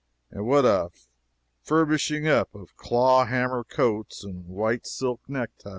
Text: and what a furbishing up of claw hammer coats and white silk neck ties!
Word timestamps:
and 0.31 0.47
what 0.47 0.65
a 0.65 0.89
furbishing 1.61 2.27
up 2.27 2.55
of 2.55 2.75
claw 2.75 3.23
hammer 3.25 3.63
coats 3.63 4.23
and 4.23 4.47
white 4.47 4.87
silk 4.87 5.21
neck 5.29 5.51
ties! 5.59 5.69